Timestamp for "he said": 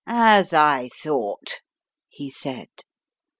2.09-2.69